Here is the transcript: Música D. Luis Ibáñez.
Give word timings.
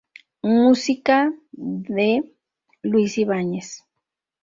Música 0.53 1.17
D. 1.53 1.97
Luis 2.91 3.19
Ibáñez. 3.23 3.67